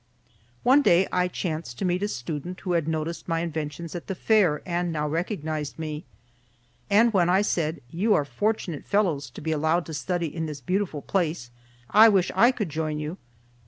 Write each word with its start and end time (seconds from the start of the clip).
One 0.63 0.81
day 0.81 1.07
I 1.11 1.27
chanced 1.27 1.77
to 1.77 1.85
meet 1.85 2.01
a 2.01 2.07
student 2.07 2.61
who 2.61 2.71
had 2.71 2.87
noticed 2.87 3.27
my 3.27 3.41
inventions 3.41 3.93
at 3.93 4.07
the 4.07 4.15
Fair 4.15 4.63
and 4.65 4.91
now 4.91 5.07
recognized 5.07 5.77
me. 5.77 6.05
And 6.89 7.13
when 7.13 7.29
I 7.29 7.43
said, 7.43 7.81
"You 7.91 8.15
are 8.15 8.25
fortunate 8.25 8.85
fellows 8.87 9.29
to 9.29 9.41
be 9.41 9.51
allowed 9.51 9.85
to 9.85 9.93
study 9.93 10.35
in 10.35 10.47
this 10.47 10.59
beautiful 10.59 11.03
place. 11.03 11.51
I 11.91 12.09
wish 12.09 12.31
I 12.33 12.51
could 12.51 12.69
join 12.69 12.97
you." 12.97 13.19